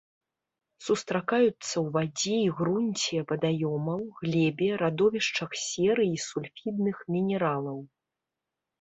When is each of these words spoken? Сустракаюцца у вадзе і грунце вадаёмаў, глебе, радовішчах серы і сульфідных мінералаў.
Сустракаюцца 0.85 1.67
у 1.81 1.83
вадзе 1.97 2.33
і 2.47 2.47
грунце 2.63 3.17
вадаёмаў, 3.33 4.01
глебе, 4.23 4.69
радовішчах 4.85 5.49
серы 5.69 6.05
і 6.17 6.27
сульфідных 6.29 7.07
мінералаў. 7.17 7.79